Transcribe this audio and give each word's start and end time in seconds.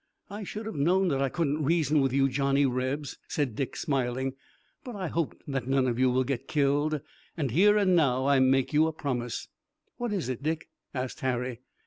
"I 0.31 0.43
should 0.43 0.65
have 0.65 0.73
known 0.73 1.09
that 1.09 1.21
I 1.21 1.29
couldn't 1.29 1.63
reason 1.63 2.01
with 2.01 2.11
you 2.11 2.27
Johnny 2.27 2.65
Rebs," 2.65 3.19
said 3.27 3.53
Dick, 3.55 3.75
smiling, 3.77 4.33
"but 4.83 4.95
I 4.95 5.09
hope 5.09 5.39
that 5.47 5.67
none 5.67 5.85
of 5.87 5.99
you 5.99 6.09
will 6.09 6.23
get 6.23 6.47
killed, 6.47 7.01
and 7.37 7.51
here 7.51 7.77
and 7.77 7.95
now 7.95 8.25
I 8.25 8.39
make 8.39 8.73
you 8.73 8.87
a 8.87 8.93
promise." 8.93 9.47
"What 9.97 10.11
is 10.11 10.27
it, 10.27 10.41
Dick?" 10.41 10.69
asked 10.91 11.19
Harry. 11.19 11.59